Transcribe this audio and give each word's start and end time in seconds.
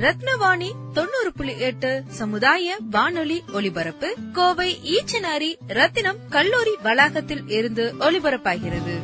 ரத்னவாணி 0.00 0.70
தொண்ணூறு 0.92 1.32
புள்ளி 1.36 1.58
எட்டு 1.58 2.02
சமுதாய 2.08 2.76
வானொலி 2.90 3.44
ஒலிபரப்பு. 3.52 4.14
கோவை 4.32 4.78
ஈச்சனாரி 4.84 5.56
ரத்தினம் 5.66 6.16
கல்லூரி 6.30 6.76
வளாகத்தில் 6.82 7.48
இருந்து 7.48 7.94
ஒலிபரப்பாகிறது. 8.00 9.00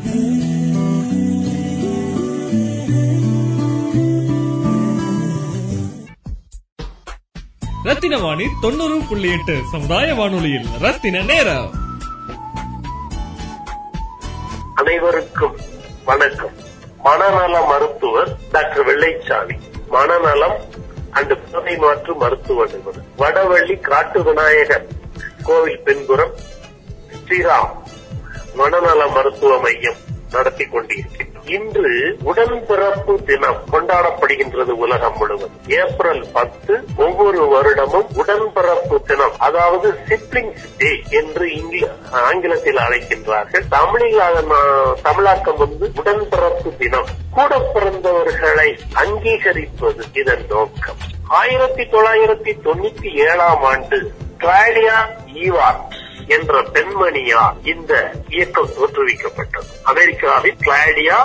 ரத்தின 7.83 8.19
வாணி 8.19 8.45
தொண்ணூறு 8.61 9.01
புள்ளி 9.09 9.33
எட்டு 9.33 9.61
சமுதாய 9.73 10.15
வானொலியில் 10.15 10.67
ரத்தின 10.81 11.21
நேரம். 11.21 11.71
அனைவருக்கும் 14.75 15.57
வணக்கம். 16.05 16.53
மனநல 17.03 17.67
மருத்துவர் 17.67 18.37
டாக்டர் 18.53 18.87
வெள்ளைச்சாமி. 18.87 19.59
மனநலம் 19.89 20.85
அந்த 21.17 21.35
புதை 21.45 21.75
மாற்று 21.77 22.13
மருத்துவ 22.15 22.65
நிபுணர் 22.73 23.07
வடவள்ளி 23.19 23.77
காட்டு 23.81 24.19
விநாயகர் 24.23 24.87
கோவில் 25.43 25.83
பின்புறம் 25.85 26.35
ஸ்ரீராம் 27.19 27.73
மனநல 28.57 29.03
மருத்துவ 29.15 29.55
மையம் 29.59 30.01
நடத்தி 30.33 30.65
கொண்டிருக்கிறேன் 30.67 31.26
இன்று 31.47 32.19
உடன்பிறப்பு 32.25 33.25
தினம் 33.25 33.57
கொண்டாடப்படுகின்றது 33.73 34.75
உலகம் 34.85 35.17
முழுவதும். 35.17 35.51
ஏப்ரல் 35.69 36.27
பத்து 36.33 36.85
ஒவ்வொரு 36.97 37.43
வருடமும் 37.53 38.09
உடன்பிறப்பு 38.17 39.03
தினம் 39.03 39.37
அதாவது 39.39 39.95
சிப்ளிங்ஸ் 40.09 40.65
டே 40.79 40.93
என்று 41.11 41.51
ஆங்கிலத்தில் 42.11 42.77
அழைக்கின்றார்கள். 42.77 43.63
தமிழில் 43.69 44.21
தமிழாக்கம் 45.03 45.57
வந்து 45.57 45.93
உடன்பிறப்பு 46.03 46.77
தினம். 46.77 47.07
கூட 47.31 47.71
பிறந்தவர்களை 47.75 48.79
அங்கீகரிப்பது 48.95 50.03
இதன் 50.13 50.47
நோக்கம். 50.49 50.99
ஆயிரத்தி 51.29 51.83
தொள்ளாயிரத்தி 51.83 52.53
தொண்ணூத்தி 52.65 53.13
ஏழாம் 53.29 53.63
ஆண்டு 53.63 54.13
கிளாடியா 54.39 54.99
ஈவார்ட் 55.35 55.95
என்ற 56.27 56.63
பெண்மணியால் 56.75 57.59
இந்த 57.63 57.93
இயக்கம் 58.29 58.75
தோற்றுவிக்கப்பட்டது. 58.79 59.71
அமெரிக்காவில் 59.83 60.59
கிளாடியா 60.67 61.19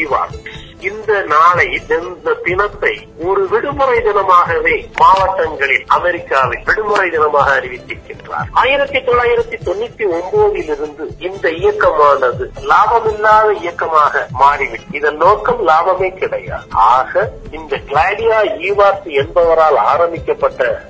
ஈவான்ஸ். 0.00 0.40
இந்த 0.80 1.22
நாளை 1.22 1.64
இந்த 1.72 2.32
தினத்தை 2.42 3.08
ஒரு 3.28 3.48
விடுமுறை 3.48 3.96
தினமாகவே 4.00 4.74
மாவட்டங்களில் 4.96 5.84
அமெரிக்காவில் 5.86 6.62
விடுமுறை 6.64 7.10
தினமாக 7.10 7.48
அறிவித்திருக்கின்றார். 7.58 8.48
ஆயிரத்தி 8.52 8.98
தொள்ளாயிரத்தி 8.98 9.56
தொண்ணூத்தி 9.68 10.04
ஒன்பதில் 10.18 10.70
இருந்து 10.74 11.14
இந்த 11.18 11.48
இயக்கமானது 11.48 12.46
லாபமில்லாத 12.72 13.48
இயக்கமாக 13.50 14.26
மாறிவிடும் 14.30 14.94
இதன் 14.98 15.16
நோக்கம் 15.16 15.66
லாபமே 15.68 16.10
கிடையாது. 16.18 16.68
ஆக 16.70 17.30
இந்த 17.50 17.76
கிளாடியா 17.76 18.38
ஈவார்ட் 18.68 19.10
என்பவரால் 19.22 19.80
ஆரம்பிக்கப்பட்ட 19.92 20.80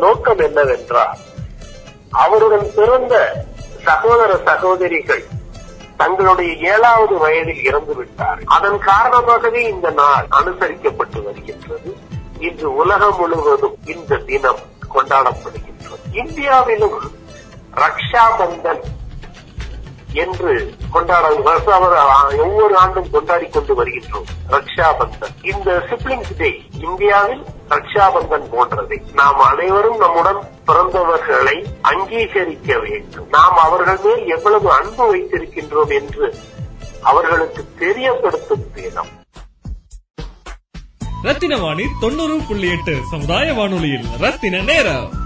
நோக்கம் 0.00 0.38
என்னவென்றால் 0.38 1.18
அவருடன் 2.22 2.66
பிறந்த 2.76 3.14
சகோதர 3.86 4.30
சகோதரிகள் 4.48 5.24
தங்களுடைய 5.96 6.52
ஏழாவது 6.72 7.14
வயதில் 7.18 7.62
இறந்து 7.64 7.94
விட்டார் 7.94 8.40
அதன் 8.56 8.78
காரணமாகவே 8.88 9.60
இந்த 9.64 9.88
நாள் 10.00 10.26
அனுசரிக்கப்பட்டு 10.38 11.18
வருகின்றது. 11.26 11.90
இன்று 12.38 12.68
உலகம் 12.74 13.16
முழுவதும் 13.16 13.76
இந்த 13.94 14.20
தினம் 14.30 14.62
கொண்டாடப்படுகின்றது. 14.94 16.02
இந்தியாவிலும் 16.22 16.98
ரக்ஷா 17.82 18.24
பந்தன் 18.38 18.82
என்று 20.22 20.52
கொண்டாட 20.94 21.26
அவர் 21.76 21.96
ஒவ்வொரு 22.44 22.74
ஆண்டும் 22.82 23.10
கொண்டாடி 23.10 23.46
கொண்டு 23.56 23.74
வருகின்றோம் 23.74 24.28
ரக்ஷா 24.54 24.88
பந்தன் 24.98 25.36
இந்த 25.52 25.70
சிப்ளிங்ஸ் 25.90 26.34
டே 26.38 26.50
இந்தியாவில் 26.86 27.44
ரக்ஷா 27.68 28.06
பந்தன் 28.14 28.48
போன்றதை. 28.52 28.98
நாம் 29.14 29.40
அனைவரும் 29.40 29.98
நம்முடன் 29.98 30.40
பிறந்தவர்களை 30.66 31.56
அங்கீகரிக்க 31.82 32.78
வேண்டும். 32.78 33.26
நாம் 33.30 33.56
அவர்கள் 33.56 33.98
மேல் 34.04 34.26
எவ்வளவு 34.26 34.72
அன்பு 34.72 35.06
வைத்திருக்கின்றோம் 35.14 35.92
என்று 36.00 36.34
அவர்களுக்கு 37.00 37.64
தெரியப்படுத்தும் 37.80 38.66
தினம் 38.74 39.12
ரத்தின 41.22 41.56
வாணி 41.56 41.84
தொண்ணூறு 42.00 42.40
புள்ளி 42.48 42.70
எட்டு 42.70 42.94
சமுதாய 43.10 43.52
வானொலியில் 43.52 44.06
ரத்தின 44.20 44.60
நேரம். 44.60 45.22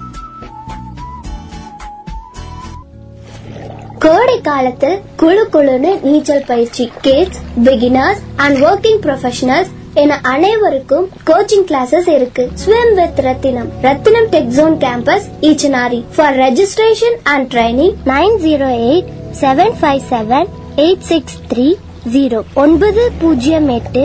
கோடை 3.98 4.40
காலத்தில் 4.40 5.02
குளு 5.16 5.44
குளுன்னு 5.52 6.00
நீச்சல் 6.00 6.44
பயிற்சி 6.46 6.92
kids 7.00 7.40
beginners 7.64 8.22
and 8.36 8.58
working 8.58 9.00
professionals 9.02 9.72
என 9.98 10.18
அனைவருக்கும் 10.24 11.06
கோச்சிங் 11.26 11.64
கிளாஸஸ் 11.68 12.08
இருக்கு. 12.08 12.44
Swim 12.54 12.92
with 12.94 13.20
Rathinam 13.20 13.70
Rathinam 13.82 14.28
tech 14.30 14.50
zone 14.50 14.76
campus 14.76 15.26
Eachanari 15.40 16.00
for 16.16 16.36
registration 16.36 17.16
and 17.24 17.48
training 17.54 17.94
nine 18.06 18.36
zero 18.44 18.68
eight 18.84 19.08
seven 19.40 19.74
five 19.80 20.02
seven 20.10 20.48
eight 20.76 21.06
six 21.08 21.38
three 21.48 21.68
zero 22.12 22.40
ஒன்பது 22.54 23.04
பூஜ்ஜியம் 23.20 23.68
எட்டு 23.70 24.04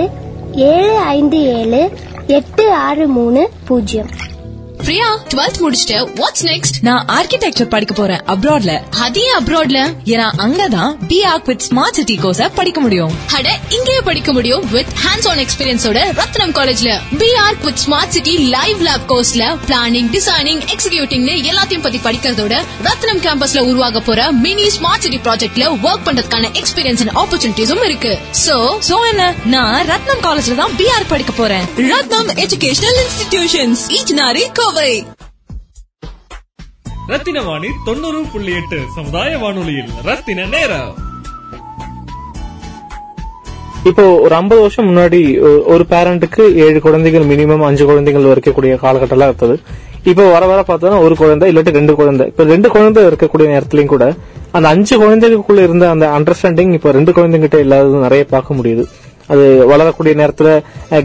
ஏழு 0.70 0.96
ஐந்து 1.12 1.40
ஏழு 1.54 1.84
எட்டு 2.34 2.66
ஆறு 2.82 3.08
மூணு 3.10 3.42
பூஜ்ஜியம் 3.68 4.12
பிரியா 4.86 5.10
டுவெல்த் 5.32 5.60
முடிச்சிட்டு 5.60 5.98
வாட்ஸ் 6.20 6.44
நெக்ஸ்ட் 6.44 6.78
நான் 6.82 7.04
ஆர்கிடெக்சர் 7.18 7.70
படிக்க 7.74 7.94
போறேன். 7.94 8.22
அப்ராட்ல 8.34 8.74
அதே 9.06 9.26
அப்ராட்ல 9.40 9.80
ஏன்னா 10.12 10.26
அங்கதான் 10.46 10.94
B 11.08 11.24
Arch 11.24 11.46
with 11.46 11.64
smart 11.70 11.98
city 11.98 12.16
course 12.24 12.50
படிக்க 12.56 12.80
முடியும். 12.82 13.14
அட 13.38 13.60
இங்கேயே 13.70 14.02
படிக்க 14.02 14.34
முடியும் 14.34 14.64
வித் 14.72 14.92
ஹேண்ட்ஸ் 15.04 15.28
ஆன் 15.30 15.42
எக்ஸ்பீரியன்ஸோட 15.44 16.00
ரத்னம் 16.20 16.54
காலேஜ்ல 16.58 16.92
B 17.18 17.30
Arch 17.46 17.64
with 17.64 17.80
smart 17.86 18.08
city 18.08 18.38
live 18.56 18.82
lab 18.88 19.06
கோர்ஸ்ல 19.12 19.46
planning 19.68 20.10
designing 20.16 20.62
எக்ஸிகியூட்டிங்னு 20.74 21.36
எல்லாத்தையும் 21.52 21.86
பத்தி 21.88 22.02
படிக்கிறதோட 22.08 22.58
ரத்னம் 22.90 23.24
கேம்பஸ்ல 23.28 23.64
உருவாக 23.70 24.02
போற 24.02 24.32
மினி 24.32 24.68
ஸ்மார்ட் 24.78 25.06
சிட்டி 25.08 25.22
ப்ராஜெக்ட்ல 25.30 25.70
ஒர்க் 25.88 26.06
பண்றதுக்கான 26.10 26.52
எக்ஸ்பீரியன்ஸ் 26.62 27.04
அண்ட் 27.06 27.16
ஆப்பர்ச்சுனிட்டிஸும் 27.24 27.86
இருக்கு. 27.90 28.14
சோ 28.46 28.58
சோ 28.90 29.00
என்ன? 29.12 29.34
நான் 29.46 29.88
ரத்னம் 29.94 30.24
காலேஜ்ல 30.28 30.56
தான் 30.56 30.76
பி 30.76 30.90
ஆர்க் 30.90 31.12
படிக்க 31.16 31.34
போறேன். 31.42 31.66
ரத்னம் 31.94 32.32
எஜுகேஷனல் 32.46 33.00
இன்ஸ்டிடியூஷன்ஸ் 33.06 33.84
ஈச்சனாரி 33.98 34.46
கோவை 34.54 34.73
ரத்தின 37.10 37.42
வாணி 37.48 37.70
தொண்ணூறு 37.88 38.20
புள்ளி 38.34 38.52
எட்டு 38.60 38.78
சமுதாய 38.96 39.32
வானொலியில். 39.42 39.90
ரத்தின 40.08 40.46
நேரம். 40.54 40.94
இப்போ 43.90 44.04
ஒரு 44.26 44.34
ஐம்பது 44.40 44.62
வருஷம் 44.64 44.88
முன்னாடி 44.90 45.20
ஒரு 45.74 45.84
பேரண்ட்டுக்கு 45.92 46.44
ஏழு 46.66 46.80
குழந்தைகள் 46.86 47.26
மினிமம் 47.32 47.66
அஞ்சு 47.70 47.86
குழந்தைகள் 47.90 48.28
இருக்கக்கூடிய 48.34 48.76
காலகட்டம்லாம் 48.84 49.32
இருந்தது. 49.34 49.58
இப்போ 50.12 50.24
வர 50.36 50.44
வர 50.52 50.62
பார்த்தோம்னா 50.70 51.02
ஒரு 51.08 51.18
குழந்தை 51.22 51.50
இல்லாட்டி 51.52 51.74
ரெண்டு 51.80 51.96
குழந்தை. 52.00 52.28
இப்போ 52.32 52.46
ரெண்டு 52.54 52.70
குழந்தை 52.76 53.04
இருக்கக்கூடிய 53.10 53.50
நேரத்திலயும் 53.54 53.94
கூட 53.96 54.06
அந்த 54.58 54.68
அஞ்சு 54.74 54.96
குழந்தைகளுக்குள்ள 55.04 55.62
இருந்த 55.68 55.86
அந்த 55.94 56.08
அண்டர்ஸ்டாண்டிங் 56.20 56.74
இப்போ 56.78 56.92
ரெண்டு 57.00 57.14
குழந்தைங்கிட்ட 57.18 57.60
இல்லாதது 57.66 58.06
நிறைய 58.08 58.26
பார்க்க 58.34 58.58
முடியுது. 58.62 58.86
அது 59.34 59.44
வளரக்கூடிய 59.74 60.14
நேரத்துல 60.22 60.50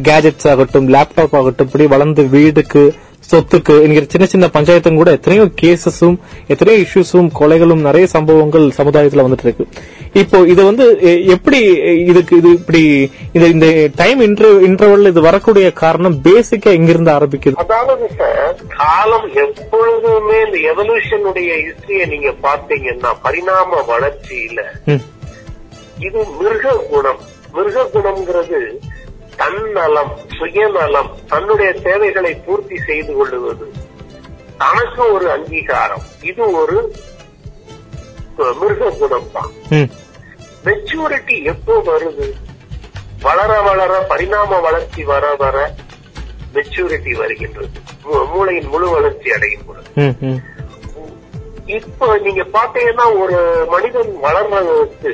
கேஜெட்ஸ் 0.07 0.49
ஆகட்டும் 0.53 0.89
லேப்டாப் 0.95 1.37
ஆகட்டும் 1.41 1.69
இப்படி 1.69 1.85
வளர்ந்து 1.93 2.23
வீடுக்கு 2.37 2.83
சொத்துக்கு 3.23 3.75
என்கிற 3.85 4.05
சின்ன 4.13 4.27
சின்ன 4.27 4.47
பஞ்சாயத்தும் 4.55 4.99
கூட 5.01 5.11
எத்தனையோ 5.17 5.45
கேசஸும் 5.61 6.17
எத்தனையோ 6.53 6.77
இஷ்யூஸும் 6.85 7.29
கொலைகளும் 7.39 7.83
நிறைய 7.87 8.07
சம்பவங்கள் 8.15 8.67
சமுதாயத்துல 8.79 9.25
வந்துட்டு 9.25 9.47
இருக்கு. 9.47 9.65
இப்போ 10.21 10.39
இது 10.53 10.63
வந்து 10.69 10.85
எப்படி 11.35 11.59
இதுக்கு 12.11 12.35
இது 12.41 12.51
இப்படி 12.59 12.83
இந்த 13.33 13.47
இந்த 13.55 13.67
டைம் 13.97 14.21
இன்டர்வல் 14.29 15.11
இது 15.13 15.21
வரக்கூடிய 15.21 15.67
காரணம் 15.83 16.17
பேசிக்கா 16.27 16.73
எங்கிருந்து 16.79 17.13
ஆரம்பிக்குது? 17.17 17.59
அதாவது 17.65 18.07
சார் 18.21 18.57
காலம் 18.81 19.29
எப்பொழுதுமே 19.45 20.39
இந்த 20.47 20.59
எவல்யூஷனுடைய 20.73 21.51
ஹிஸ்டரிய 21.67 22.07
நீங்க 22.15 22.33
பார்த்தீங்கன்னா 22.47 23.13
பரிணாம 23.27 23.83
வளர்ச்சியில 23.93 24.61
இது 26.07 26.21
மிருக 26.41 26.73
குணம். 26.93 27.21
மிருக 27.57 27.85
குணம்ங்கிறது 27.95 28.59
தன்னலம் 29.41 30.13
சுயநலம் 30.39 31.11
தன்னுடைய 31.33 31.71
தேவைகளை 31.87 32.33
பூர்த்தி 32.47 32.77
செய்து 32.89 33.13
கொள்ளுவது. 33.19 33.67
தனக்கு 34.63 35.03
ஒரு 35.15 35.27
அங்கீகாரம். 35.37 36.05
இது 36.31 36.45
ஒரு 36.61 36.77
மிருக 38.61 38.91
குணம் 39.01 39.31
தான் 39.37 39.53
மெச்சூரிட்டி 40.67 41.37
எப்போ 41.53 41.75
வருது? 41.89 42.27
வளர 43.27 43.53
வளர 43.69 43.93
பரிணாம 44.11 44.61
வளர்ச்சி 44.67 45.03
வர 45.13 45.25
வர 45.43 45.57
மெச்சூரிட்டி 46.55 47.13
வருகின்றது. 47.21 47.79
மூளையின் 48.35 48.71
முழு 48.73 48.87
வளர்ச்சி 48.97 49.29
அடையும் 49.37 49.67
பொழுது. 49.69 49.91
இப்போ 51.79 52.07
நீங்க 52.27 52.43
பாத்தீங்கன்னா 52.57 53.07
ஒரு 53.23 53.39
மனிதன் 53.73 54.13
வளர்றதுக்கு 54.27 55.13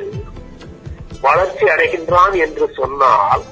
வளர்ச்சி 1.26 1.66
அடைகின்றான் 1.74 2.34
என்று 2.44 2.66
சொன்னால் 2.78 3.44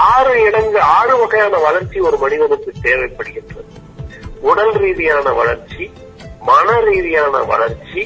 ஆறு 0.00 0.34
இடங்கள் 0.44 0.84
ஆறு 0.96 1.14
வகையான 1.18 1.58
வளர்ச்சி 1.58 1.98
ஒரு 2.00 2.16
மனிதனுக்கு 2.18 2.72
தேவைப்படுகின்றது. 2.82 3.70
உடல் 4.50 4.72
ரீதியான 4.72 5.32
வளர்ச்சி 5.32 5.84
மன 6.48 6.80
ரீதியான 6.80 7.42
வளர்ச்சி 7.42 8.02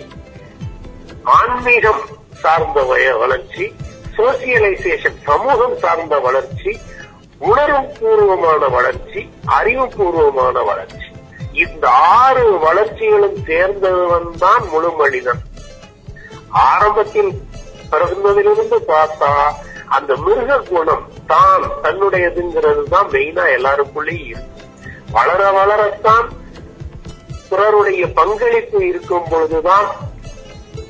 ஆன்மீகம் 1.39 2.03
சார்ந்த 2.43 2.83
வளர்ச்சி 3.23 3.65
சோசியலைசேஷன் 4.17 5.19
சமூகம் 5.25 5.77
சார்ந்த 5.79 6.19
வளர்ச்சி 6.19 6.73
உணர்வு 7.39 7.81
பூர்வமான 8.01 8.69
வளர்ச்சி 8.69 9.21
அறிவுபூர்வமான 9.59 10.65
வளர்ச்சி. 10.71 11.09
இந்த 11.53 11.85
ஆறு 11.91 12.59
வளர்ச்சிகளும் 12.59 13.39
சேர்ந்தவன் 13.49 14.31
தான் 14.39 14.65
முழு 14.73 14.91
மனிதன். 14.91 15.43
ஆரம்பத்தில் 16.49 17.33
பிறந்ததிலிருந்து 17.91 18.79
பார்த்தா 18.93 19.31
அந்த 19.89 20.17
மிருக 20.17 20.59
குணம் 20.59 21.09
தான் 21.27 21.63
தன்னுடையதுங்கிறது 21.83 22.83
தான் 22.83 23.09
மெயினா 23.11 23.57
எல்லாருக்குள்ளேயும் 23.57 24.29
இருக்கு. 24.29 24.65
வளர 25.13 25.51
வளரத்தான் 25.51 26.27
பிறருடைய 27.49 28.13
பங்களிப்பு 28.13 28.87
இருக்கும் 28.89 29.29
பொழுதுதான் 29.31 29.89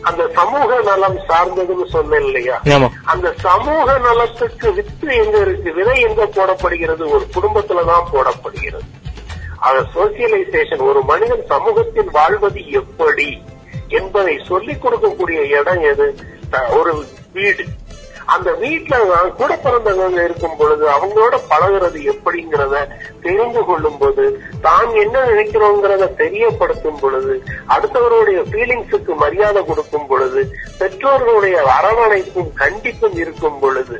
அந்த 0.02 0.28
சமூக 0.28 0.80
நலம் 0.80 1.18
சார்ந்ததுன்னு 1.28 1.86
சொன்னேன் 1.86 2.24
இல்லையா? 2.24 2.60
அந்த 3.04 3.34
சமூக 3.42 3.98
நலத்துக்கு 3.98 4.72
வித்து 4.72 5.14
எங்க 5.14 5.38
இருக்கு? 5.38 5.72
விதை 5.72 6.00
எங்க 6.00 6.26
போடப்படுகிறது? 6.26 7.10
ஒரு 7.10 7.24
குடும்பத்துலதான் 7.34 8.10
போடப்படுகிறது. 8.12 8.84
அது 9.58 9.86
சோசியலைசேஷன் 9.94 10.78
ஒரு 10.78 11.02
மனிதன் 11.02 11.46
சமூகத்தில் 11.46 12.10
வாழ்வது 12.10 12.70
எப்படி 12.70 13.42
என்பதை 13.88 14.38
சொல்லிக் 14.38 14.84
கொடுக்கக்கூடிய 14.84 15.40
இடம் 15.60 15.80
எது? 15.80 16.16
ஒரு 16.70 17.06
வீடு. 17.32 17.64
அந்த 18.26 18.50
வீட்டுல 18.60 18.96
கூட 19.38 19.52
பிறந்தவங்க 19.64 20.20
இருக்கும் 20.24 20.56
பொழுது 20.56 20.84
அவங்களோட 20.94 21.36
பழகுறது 21.50 21.98
எப்படிங்கிறத 22.12 22.76
தெரிந்து 23.22 23.62
கொள்ளும் 23.64 23.98
போது 23.98 24.24
தான் 24.60 24.90
என்ன 25.02 25.24
நினைக்கிறோங்கிறத 25.28 26.08
தெரியப்படுத்தும் 26.20 27.00
பொழுது 27.00 27.34
அடுத்தவருடைய 27.74 28.40
ஃபீலிங்ஸுக்கு 28.48 29.14
மரியாதை 29.22 29.62
கொடுக்கும் 29.64 30.06
பொழுது 30.06 30.42
பெற்றோர்களுடைய 30.80 31.56
அரவணைப்பும் 31.76 32.52
கண்டிப்பும் 32.62 33.18
இருக்கும் 33.22 33.58
பொழுது 33.60 33.98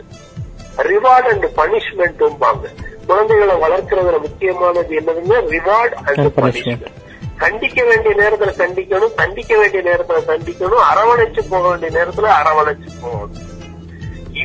ரிவார்ட் 0.91 1.31
அண்ட் 1.31 1.49
பனிஷ்மெண்ட்டும் 1.57 2.39
பாங்க 2.39 2.67
குழந்தைகளை 3.07 3.57
வளர்க்கறதுல 3.63 4.21
முக்கியமானது 4.25 4.95
என்னதுங்க 5.01 5.37
reward 5.53 5.97
and 6.01 6.19
And 6.19 6.31
punishment. 6.35 6.81
Punishment 6.81 7.03
கண்டிக்க 7.41 7.81
வேண்டிய 7.85 8.13
நேரத்துல 8.21 8.53
கண்டிக்கணும் 8.61 9.15
கண்டிக்க 9.19 9.53
வேண்டிய 9.59 9.83
நேரத்துல 9.89 10.21
கண்டிக்கணும் 10.29 10.85
அரவணைச்சு 10.91 11.43
போக 11.51 11.65
வேண்டிய 11.69 11.91
நேரத்துல 11.99 12.29
அரவணைச்சு 12.39 12.91
போகணும். 13.01 13.35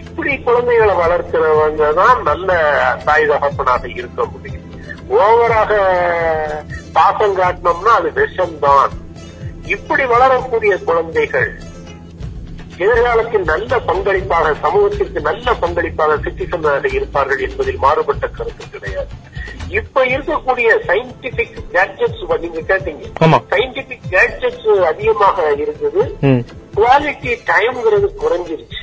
இப்படி 0.01 0.37
குழந்தைகளை 0.37 0.93
வளர்க்கிறவங்க 0.95 1.93
தான் 1.93 2.21
நல்ல 2.23 2.51
தாய் 3.05 3.27
தகப்பனாக 3.27 3.87
இருக்க 3.87 4.25
முடியும். 4.25 4.67
ஓவராக 5.09 5.71
பாசம் 6.93 7.37
காட்டினோம்னா 7.37 7.93
அது 7.99 8.11
விஷம்தான். 8.15 8.93
இப்படி 9.65 10.05
வளரக்கூடிய 10.05 10.77
குழந்தைகள் 10.77 11.51
எதிர்காலத்தில் 12.77 13.43
நல்ல 13.43 13.79
பங்களிப்பாக 13.87 14.53
சமூகத்திற்கு 14.61 15.21
நல்ல 15.21 15.51
பங்களிப்பாக 15.61 16.15
சிட்டிசனாக 16.23 16.93
இருப்பார்கள் 16.93 17.39
என்பதில் 17.39 17.77
மாறுபட்ட 17.77 18.27
கருத்து 18.27 18.69
கிடையாது. 18.69 19.07
இப்ப 19.69 20.05
இருக்கக்கூடிய 20.05 20.69
சயின்டிபிக் 20.87 21.53
கேட்ஜெட்ஸ் 21.73 22.23
நீங்க 22.39 22.61
கேட்டீங்க. 22.61 23.03
சயின்டிபிக் 23.51 24.07
கேட்ஜெட்ஸ் 24.09 24.71
அதிகமாக 24.83 25.51
இருக்குது 25.51 26.03
ம். 26.21 26.41
குவாலிட்டி 26.75 27.31
டைம்ங்கிறது 27.51 28.09
குறைஞ்சிருச்சு. 28.23 28.81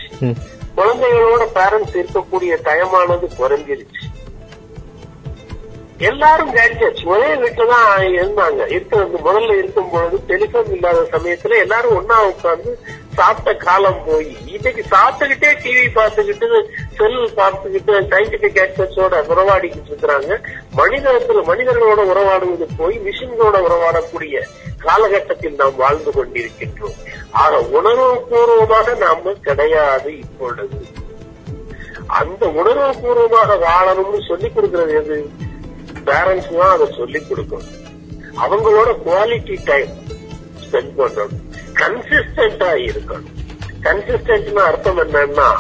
குழந்தைகளோட 0.79 1.45
பேரண்ட்ஸ் 1.55 1.97
இருக்கக்கூடிய 1.97 2.57
டயமானது 2.65 3.29
குறைஞ்சிருச்சு. 3.39 4.03
எல்லாரும் 5.99 6.55
கேட்ஜெட்ஸ் 6.55 7.07
ஒரே 7.07 7.35
வீட்டுலதான் 7.35 7.97
இருந்தாங்க. 7.99 8.67
இருக்கிறது 8.67 9.19
முதல்ல 9.19 9.59
இருக்கும் 9.59 9.91
பொழுது 9.91 10.21
டெலிபோன் 10.27 10.73
இல்லாத 10.73 11.01
சமயத்துல 11.13 11.59
எல்லாரும் 11.59 11.95
ஒன்னா 11.95 12.19
உட்கார்ந்து 12.19 12.79
சாப்பிட்ட 13.19 13.53
காலம் 13.55 14.03
போய் 14.07 14.29
இன்னைக்கு 14.47 14.83
சாப்பிட்டுக்கிட்டே 14.91 15.51
டிவி 15.63 15.87
பார்த்துக்கிட்டு 15.95 16.47
செல் 16.99 17.17
பார்த்துக்கிட்டு 17.37 17.93
சயின்டிபிக் 18.13 18.61
ஆக்சஸோட 18.65 19.15
உறவாடிக்கிட்டு 19.33 19.91
இருக்கிறாங்க. 19.93 20.33
மனிதத்துல 20.77 21.43
மனிதர்களோட 21.51 22.03
உறவாடுவது 22.13 22.67
போய் 22.77 23.01
மிஷின்களோட 23.07 23.57
உறவாடக்கூடிய 23.69 24.43
காலகட்டத்தில் 24.79 25.55
நாம் 25.55 25.77
வாழ்ந்து 25.77 26.11
கொண்டிருக்கின்றோம். 26.11 26.99
ஆக 27.31 27.61
உணர்வுபூர்வமாக 27.79 28.97
நாம 28.97 29.33
கிடையாது 29.49 30.19
இப்பொழுது. 30.19 30.79
அந்த 32.21 32.45
உணர்வு 32.61 32.93
பூர்வமாக 33.01 33.59
வாழணும்னு 33.67 34.21
சொல்லிக் 34.29 34.55
கொடுக்கிறது 34.55 34.95
எது? 34.95 35.19
பேரண்ட்ஸ் 36.05 36.55
தான் 36.59 36.73
அதை 36.75 36.87
சொல்லிக் 36.97 37.29
கொடுக்கணும். 37.31 37.75
அவங்களோட 38.45 38.91
குவாலிட்டி 39.07 39.57
டைம் 39.65 39.93
ஸ்பெண்ட் 40.63 40.97
பண்ணணும் 41.01 41.47
கன்சிஸ்டன்டா 41.79 42.71
இருக்கணும். 42.89 43.29
கன்சிஸ்டன்ட்னா 43.83 44.65
அர்த்தம் 44.71 44.99
என்னன்னா 44.99 45.51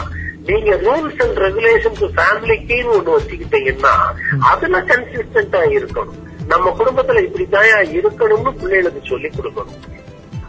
நீங்க 0.47 0.76
ரூல்ஸ் 0.76 1.23
அண்ட் 1.23 1.38
ரெகுலேஷன்ஸ் 1.38 2.05
ஃபேமிலிக்குன்னு 2.17 2.94
ஒண்ணு 2.97 3.12
வச்சுக்கிட்டீங்கன்னா 3.17 3.94
அதுல 4.41 4.81
கன்சிஸ்டன்டா 4.81 5.61
இருக்கணும். 5.76 6.17
நம்ம 6.47 6.76
குடும்பத்துல 6.79 7.20
இப்படிதான் 7.26 7.70
இருக்கணும்னு 7.97 8.53
பிள்ளைகளுக்கு 8.59 9.09
சொல்லிக் 9.09 9.32
கொடுக்கணும். 9.38 9.76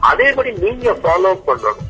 அதேபடி 0.02 0.60
நீங்க 0.60 0.92
ஃபாலோ 0.92 1.40
பண்ணணும். 1.48 1.82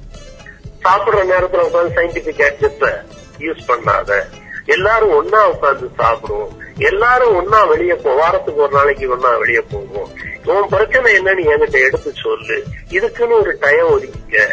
சாப்பிடுற 0.84 1.20
நேரத்துல 1.32 1.64
உட்காந்து 1.68 1.96
சயின்டிபிக் 1.96 2.42
கேட்ஜெட்ஸ 2.42 2.94
யூஸ் 3.40 3.64
பண்ணாத. 3.68 4.24
எல்லாரும் 4.66 5.12
ஒன்னா 5.12 5.42
உட்கார்ந்து 5.44 5.90
சாப்பிடுவோம். 5.98 6.59
எல்லாரும் 6.80 7.36
ஒன்னா 7.36 7.68
வெளியே 7.68 7.94
போ 7.94 8.14
வாரத்துக்கு 8.14 8.62
ஒரு 8.62 8.72
நாளைக்கு 8.72 9.16
ஒன்னா 9.16 9.40
வெளியே 9.40 9.62
போவோம். 9.72 10.10
உன் 10.46 10.70
பிரச்சனை 10.70 11.18
என்னன்னு 11.18 11.48
என்கிட்ட 11.48 11.86
எடுத்து 11.86 12.14
சொல்லு. 12.14 12.64
இதுக்குன்னு 12.90 13.40
ஒரு 13.40 13.58
டைம் 13.60 13.86
ஒதுக்கிக்க. 13.86 14.50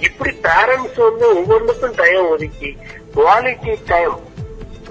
இப்படி 0.00 0.38
பேரண்ட்ஸ் 0.42 0.96
வந்து 0.96 1.36
ஒவ்வொன்றுக்கும் 1.36 1.94
டைம் 1.94 2.28
ஒதுக்கி 2.28 2.76
குவாலிட்டி 3.14 3.78
டைம் 3.86 4.20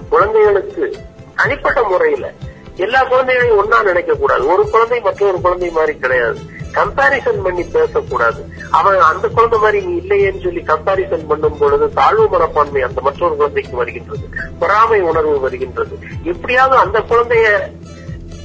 குழந்தைகளுக்கு 0.08 0.96
தனிப்பட்ட 1.36 1.82
முறையில 1.82 2.32
எல்லா 2.76 3.04
குழந்தைகளையும் 3.04 3.58
ஒன்னா 3.62 3.82
நினைக்க 3.82 4.14
கூடாது. 4.14 4.46
ஒரு 4.46 4.70
குழந்தை 4.70 5.00
மற்றொரு 5.00 5.40
குழந்தை 5.40 5.70
மாதிரி 5.70 5.98
கிடையாது. 5.98 6.38
கம்பாரிசன் 6.72 7.42
பண்ணி 7.42 7.62
பேசக்கூடாது. 7.62 8.46
அவன் 8.70 9.00
அந்த 9.00 9.28
குழந்தை 9.28 9.58
மாதிரி 9.58 9.80
நீ 9.84 9.98
இல்லையேன்னு 9.98 10.42
சொல்லி 10.42 10.60
கம்பாரிசன் 10.60 11.26
பண்ணும் 11.26 11.58
பொழுது 11.58 11.92
தாழ்வு 11.92 12.28
மனப்பான்மை 12.28 12.82
அந்த 12.82 13.00
மற்றொரு 13.00 13.36
குழந்தைக்கு 13.36 13.76
வருகின்றது. 13.76 14.28
பொறாமை 14.58 15.00
உணர்வு 15.00 15.40
வருகின்றது. 15.40 15.98
எப்படியாவது 16.22 16.76
அந்த 16.76 16.98
குழந்தைய 16.98 17.46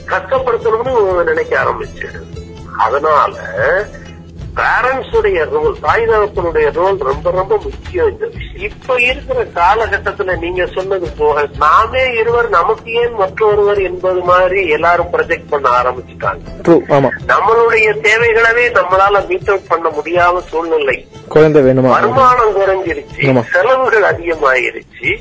கஷ்டப்படுத்தணும்னு 0.08 1.24
நினைக்க 1.24 1.64
ஆரம்பிச்சிடுது 1.64 2.48
அதனால 2.78 3.34
பேரண்ட்ஸ் 4.60 5.16
உடைய 5.18 5.44
ரோல் 5.52 5.76
தாய் 5.82 6.06
தகப்பனுடைய 6.08 6.68
ரோல் 6.74 6.98
ரொம்ப 7.10 7.32
ரொம்ப 7.32 7.54
முக்கியம் 7.64 8.10
இந்த 8.12 8.26
விஷயம். 8.26 8.72
இப்ப 8.72 8.96
இருக்கிற 9.10 9.46
காலகட்டத்துல 9.60 10.38
நீங்க 10.40 10.66
சொன்னது 10.66 11.10
போக 11.18 11.46
நாமே 11.58 12.04
இருவர் 12.14 12.50
நமக்கு 12.50 12.92
ஏன் 12.92 13.14
மற்றொருவர் 13.14 13.82
என்பது 13.82 14.22
மாதிரி 14.22 14.68
எல்லாரும் 14.68 15.12
ப்ரொஜெக்ட் 15.14 15.50
பண்ண 15.50 15.70
ஆரம்பிச்சுட்டாங்க. 15.82 16.44
நம்மளுடைய 17.28 17.88
தேவைகளவே 18.08 18.66
நம்மளால 18.80 19.28
மீட் 19.28 19.50
அவுட் 19.50 19.68
பண்ண 19.68 19.90
முடியாத 19.90 20.42
சூழ்நிலை. 20.42 20.98
குழந்தை 21.30 21.62
வேணுமா? 21.62 21.90
வருமானம் 21.96 22.56
குறைஞ்சிருச்சு. 22.58 23.44
செலவுகள் 23.52 24.06
அதிகமாயிருச்சு. 24.12 25.12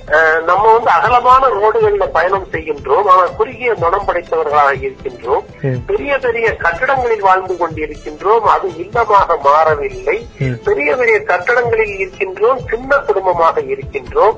நம்ம 0.44 0.72
வந்து 0.72 0.90
அகலமான 0.90 1.46
ரோடுகள்ல 1.60 2.06
பயணம் 2.12 2.46
செய்கின்றோம். 2.52 3.06
ஆனால் 3.12 3.36
குறுகிய 3.36 3.74
மனம் 3.74 4.06
படைத்தவர்களாக 4.08 4.72
இருக்கின்றோம். 4.86 5.44
பெரிய 5.86 6.18
பெரிய 6.18 6.56
கட்டடங்களில் 6.64 7.26
வாழ்ந்து 7.28 7.54
கொண்டிருக்கின்றோம். 7.60 8.46
அது 8.54 8.68
இல்லமாக 8.68 9.38
மாறவில்லை. 9.42 10.26
பெரிய 10.64 10.96
பெரிய 10.96 11.18
கட்டடங்களில் 11.18 11.94
இருக்கின்றோம். 11.98 12.58
சின்ன 12.70 12.96
குடும்பமாக 12.96 13.60
இருக்கின்றோம். 13.60 14.36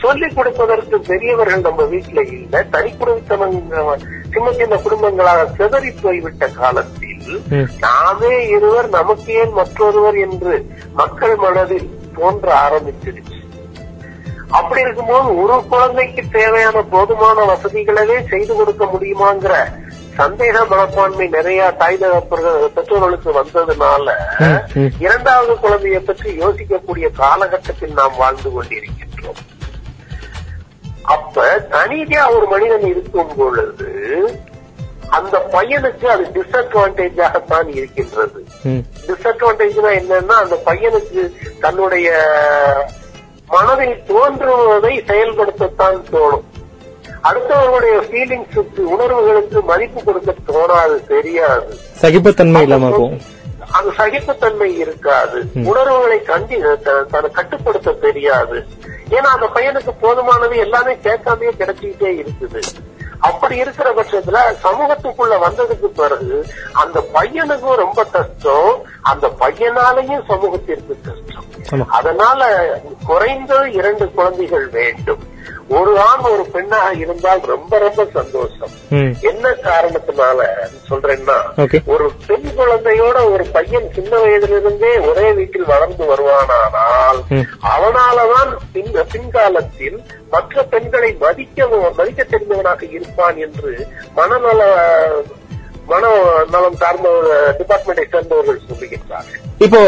சொல்லிக் 0.00 0.36
கொடுப்பதற்கு 0.36 1.00
பெரியவர்கள் 1.00 1.60
நம்ம 1.60 1.82
வீட்டுல 1.82 2.20
இல்ல. 2.32 2.62
தனி 2.62 2.94
குடும்பத்தவங்க 3.00 3.96
சின்ன 4.32 4.52
சின்ன 4.58 4.74
குடும்பங்களாக 4.84 5.46
சிதறி 5.56 5.90
போய்விட்ட 5.90 6.48
காலத்தில். 6.48 7.09
நாமே 7.78 8.48
இருவர் 8.48 8.88
நமக்கு 8.88 9.32
ஏன் 9.32 9.52
மற்றொருவர் 9.52 10.14
என்று 10.14 10.54
மக்கள் 10.92 11.36
மனதில் 11.36 11.90
தோன்ற 12.16 12.54
ஆரம்பிச்சிருச்சு 12.54 13.38
அப்படி 14.48 14.80
இருக்கும்போது 14.80 15.42
ஒரு 15.42 15.66
குழந்தைக்கு 15.66 16.28
தேவையான 16.28 16.82
போதுமான 16.82 17.44
வசதிகளவே 17.44 18.28
செய்து 18.28 18.54
கொடுக்க 18.54 18.84
முடியுமாங்கிற 18.84 19.54
சந்தேக 20.18 20.68
மனப்பான்மை 20.68 21.28
நிறைய 21.28 21.70
தாய் 21.70 21.96
தகப்பர்கள் 21.96 22.74
பெற்றோர்களுக்கு 22.74 23.30
வந்ததுனால. 23.32 24.06
இரண்டாவது 24.98 25.58
குழந்தையை 25.58 26.00
பற்றி 26.00 26.40
யோசிக்கக்கூடிய 26.40 27.10
காலகட்டத்தில் 27.12 27.92
நாம் 27.92 28.16
வாழ்ந்து 28.16 28.50
கொண்டிருக்கின்றோம். 28.50 29.40
அப்ப 31.02 31.58
தனியா 31.58 32.30
ஒரு 32.30 32.46
மனிதன் 32.46 32.86
இருக்கும் 32.86 33.32
பொழுது 33.36 33.88
அந்த 35.16 35.36
பையனுக்கு 35.52 36.06
அது 36.14 36.24
டிஸ்அட்வான்டேஜாகத்தான் 36.34 37.68
இருக்கின்றது. 37.78 38.40
டிஸ்அட்வான்டேஜ்னா 39.06 39.90
என்னன்னா 40.00 40.36
அந்த 40.44 40.56
பையனுக்கு 40.66 41.22
தன்னுடைய 41.60 42.08
மனதில் 43.54 44.02
தோன்றுவதை 44.06 44.94
செயல்படுத்தத்தான் 45.10 46.00
தோணும். 46.12 46.46
அடுத்தவர்களுடைய 47.28 47.96
ஃபீலிங்ஸுக்கு 48.08 48.82
உணர்வுகளுக்கு 48.94 49.60
மதிப்பு 49.70 50.00
கொடுக்க 50.04 50.34
தோணாது 50.52 50.96
தெரியாது. 51.06 51.70
சகிப்புத்தன்மை 52.02 52.62
இல்லாம 52.62 53.10
அந்த 53.78 53.90
சகிப்புத்தன்மை 53.96 54.68
இருக்காது. 54.84 55.38
உணர்வுகளை 55.70 56.20
கண்டி 56.30 56.56
கட்டுப்படுத்த 57.32 57.98
தெரியாது. 58.06 58.56
ஏன்னா 59.16 59.30
அந்த 59.36 59.48
பையனுக்கு 59.56 59.92
போதுமானது 60.04 60.56
எல்லாமே 60.66 60.94
கேட்காமயே 61.08 61.52
கிடைச்சிக்கிட்டே 61.60 62.10
இருக்குது. 62.20 62.62
அப்படி 63.20 63.56
இருக்கிற 63.56 63.94
பட்சத்துல 63.94 64.38
சமூகத்துக்குள்ள 64.62 65.34
வந்ததுக்கு 65.42 65.86
பிறகு 65.86 66.46
அந்த 66.72 67.04
பையனுக்கும் 67.14 67.74
ரொம்ப 67.74 68.04
கஷ்டம். 68.04 68.82
அந்த 69.02 69.28
பையனாலையும் 69.40 70.26
சமூகத்திற்கு 70.28 70.98
கஷ்டம். 71.04 71.88
அதனால 71.88 72.50
குறைந்தது 73.06 73.72
இரண்டு 73.72 74.10
குழந்தைகள் 74.10 74.68
வேண்டும். 74.68 75.38
ஒரு 75.68 75.92
ஆண் 76.00 76.24
ஒரு 76.32 76.44
பெண்ணாக 76.52 76.94
இருந்தால் 77.02 77.42
ரொம்ப 77.52 77.72
ரொம்ப 77.78 78.06
சந்தோஷம். 78.14 78.72
என்ன 79.30 79.52
காரணத்தினால 79.66 80.38
சொல்றேன்னா. 80.88 81.36
ஒரு 81.92 82.06
பெண் 82.26 82.48
குழந்தையோட 82.58 83.18
ஒரு 83.32 83.44
பையன் 83.56 83.88
சின்ன 83.94 84.12
வயதிலிருந்தே 84.18 84.92
ஒரே 85.10 85.26
வீட்டில் 85.32 85.70
வளர்ந்து 85.72 86.04
வருவானானால். 86.12 87.20
அவனாலதான் 87.74 88.50
பின் 88.72 88.94
பின்காலத்தில் 89.12 89.98
மற்ற 90.30 90.64
பெண்களை 90.72 91.10
மதிக்க 91.20 91.68
மதிக்க 91.98 92.24
தெரிந்தவனாக 92.24 92.82
இருப்பான் 92.90 93.38
என்று 93.38 93.72
மனநல 94.14 94.62
மன 95.86 96.08
நலம் 96.50 96.76
சார்ந்த 96.76 97.08
டிபார்ட்மெண்டை 97.58 98.04
சேர்ந்தவர்கள் 98.10 98.66
சொல்லுகின்றார்கள் 98.68 99.38
இப்போ 99.58 99.80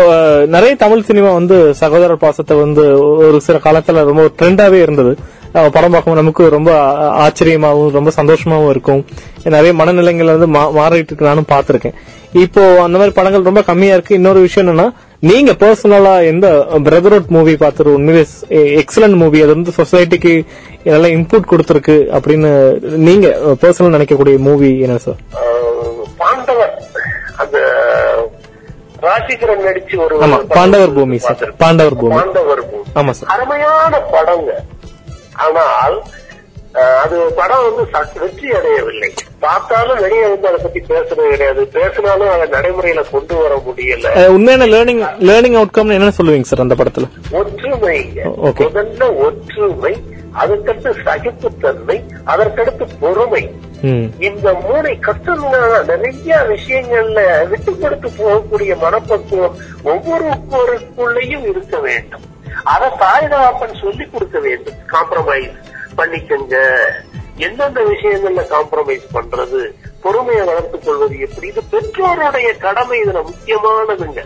நிறைய 0.46 0.72
தமிழ் 0.76 1.02
சினிமா 1.02 1.30
வந்து 1.32 1.56
சகோதரர் 1.74 2.22
பாசத்தை 2.24 2.54
வந்து 2.56 2.82
ஒரு 3.26 3.38
சில 3.40 3.58
காலத்துல 3.58 4.02
ரொம்ப 4.04 4.24
ட்ரெண்டாவே 4.40 4.78
இருந்தது 4.80 5.12
படம் 5.52 5.90
பார்க்கும் 5.90 6.14
நமக்கு 6.14 6.48
ரொம்ப 6.48 6.70
ஆ- 6.78 7.26
ஆச்சரியமாவும் 7.26 7.90
ரொம்ப 7.90 8.10
சந்தோஷமாவும் 8.16 8.68
இருக்கும். 8.68 9.06
நிறைய 9.44 9.72
மனநிலைகள் 9.72 10.38
வந்து 10.38 10.46
மாறிட்டு 10.80 11.04
இருக்கு 11.04 11.24
நானும் 11.24 11.46
பார்த்திருக்கேன். 11.48 11.94
இப்போ 12.32 12.60
அந்த 12.82 12.98
மாதிரி 12.98 13.10
படங்கள் 13.10 13.42
ரொம்ப 13.42 13.62
கம்மியா 13.62 13.92
இருக்கு. 13.92 14.14
இன்னொரு 14.14 14.40
விஷயம் 14.40 14.68
என்னன்னா 14.68 14.86
நீங்க 15.18 15.52
பர்சனலா 15.52 16.24
எந்த 16.24 16.46
பிரதர்ஹுட் 16.70 17.26
மூவி 17.26 17.54
பார்த்துரு 17.54 17.82
உண்மையிலே 17.82 18.26
எக்ஸலன்ட் 18.50 19.16
மூவி 19.16 19.42
அது 19.42 19.54
வந்து 19.54 19.72
சொசைட்டிக்கு 19.76 20.44
நல்ல 20.84 21.08
இன்புட் 21.08 21.50
கொடுத்திருக்கு 21.50 21.96
அப்படின்னு 22.12 22.50
நீங்க 23.06 23.26
பர்சனல் 23.60 23.96
நினைக்கக்கூடிய 23.96 24.38
மூவி 24.38 24.78
என்ன 24.78 24.98
சார் 24.98 25.20
பாண்டவர். 26.16 26.82
அந்த 27.36 27.58
ராசிகரன் 29.00 29.64
நடிச்சு 29.64 29.96
ஒரு 29.96 30.20
ஆமா, 30.20 30.44
பாண்டவர் 30.48 30.92
பூமி 30.92 31.18
சார். 31.18 31.54
பாண்டவர் 31.56 31.96
பூமி. 31.96 32.14
பாண்டவர் 32.14 32.70
பூமி. 32.70 32.82
ஆமா 32.94 33.10
சார் 33.10 33.28
அருமையான 33.28 33.98
படங்க. 34.10 34.50
ஆனால் 35.46 35.96
அது 37.02 37.16
படம் 37.38 37.64
வந்து 37.64 37.82
வெற்றி 38.20 38.48
அடையவில்லை. 38.58 39.10
பார்த்தாலும் 39.38 40.00
வெளியே 40.00 40.26
வந்து 40.32 40.48
அதை 40.50 40.60
பத்தி 40.62 40.80
பேசுறது 40.90 41.24
கிடையாது. 41.32 41.62
பேசினாலும் 41.76 42.32
அதை 42.34 42.46
நடைமுறையில 42.54 43.02
கொண்டு 43.10 43.34
வர 43.42 43.54
முடியல. 43.66 44.28
உண்மையான 44.36 44.68
லேர்னிங் 44.74 45.02
லேர்னிங் 45.30 45.58
அவுட்கம் 45.60 45.94
என்ன 45.98 46.12
சொல்லுவீங்க 46.18 46.48
சார் 46.50 46.64
அந்த 46.66 46.78
படத்துல? 46.80 47.08
ஒற்றுமை. 47.40 47.98
முதல்ல 48.62 49.08
ஒற்றுமை 49.26 49.94
அதற்கடுத்து 50.42 50.90
சகிப்புத்தன்மை 51.06 51.98
அதற்கடுத்து 52.34 52.84
பொறுமை. 53.00 53.44
இந்த 54.28 54.48
மூளை 54.64 54.98
கஷ்டம்னா 55.06 55.62
நிறைய 55.90 56.36
விஷயங்கள்ல 56.50 57.20
விட்டு 57.48 57.72
கொடுத்து 57.78 58.08
போகக்கூடிய 58.18 58.72
மனப்பக்குவம் 58.84 59.56
ஒவ்வொருவருக்குள்ளேயும் 59.84 61.48
இருக்க 61.52 61.78
வேண்டும். 61.78 62.26
அதை 62.64 62.88
தாய்தாப்பன் 62.88 63.80
சொல்லி 63.80 64.04
கொடுக்க 64.04 64.38
வேண்டும். 64.38 64.74
காம்ப்ரமைஸ் 64.86 65.56
பண்ணிக்கங்க. 65.96 66.78
எந்தெந்த 67.36 67.80
விஷயங்கள்ல 67.80 68.40
காம்ப்ரமைஸ் 68.40 69.02
பண்றது? 69.14 69.74
பொறுமையை 70.02 70.44
வளர்த்துக் 70.44 70.82
கொள்வது 70.84 71.20
எப்படி? 71.20 71.46
இது 71.46 71.62
பெற்றோருடைய 71.70 72.58
கடமை 72.58 73.02
இதுல 73.02 73.24
முக்கியமானதுங்க. 73.24 74.20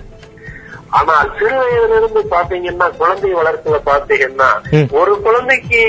ஆனால் 0.91 1.33
சிறு 1.39 1.57
வயதிலிருந்து 1.57 2.21
பாத்தீங்கன்னா 2.31 2.97
குழந்தை 2.97 3.35
வளர்ப்புல 3.35 3.81
பாத்தீங்கன்னா. 3.87 4.91
ஒரு 4.91 5.21
குழந்தைக்கு 5.21 5.81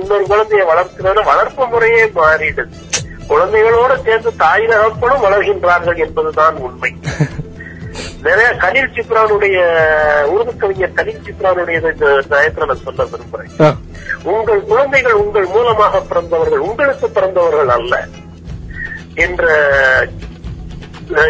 இன்னொரு 0.00 0.24
குழந்தைய 0.24 0.64
வளர்க்கிறத 0.64 1.24
வளர்ப்பு 1.24 1.66
முறையே 1.66 2.04
மாறிடுது. 2.04 2.72
குழந்தைகளோட 3.28 4.02
சேர்ந்து 4.04 4.36
தாய் 4.36 4.66
தகப்பனும் 4.66 5.24
வளர்கின்றார்கள் 5.24 5.96
என்பதுதான் 5.96 6.56
உண்மை. 6.56 6.96
நிறைய 8.26 8.48
கலீல் 8.62 8.94
சிப்ரானுடைய 8.96 9.56
உருது 10.32 10.52
கவிஞர் 10.56 10.96
கலீல் 10.98 11.24
சிப்ரானுடைய 11.26 11.76
இந்த 11.92 12.06
நயத்துல 12.32 12.68
நான் 12.70 12.84
சொல்ல 12.86 13.04
விரும்புறேன். 13.12 13.50
உங்கள் 14.32 14.62
குழந்தைகள் 14.70 15.20
உங்கள் 15.22 15.46
மூலமாக 15.46 16.00
பிறந்தவர்கள் 16.10 16.64
உங்களுக்கு 16.68 17.08
பிறந்தவர்கள் 17.16 17.72
அல்ல 17.76 17.94
என்ற 19.24 19.44